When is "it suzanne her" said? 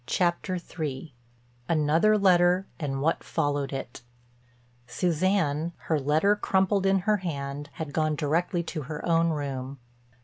3.71-5.99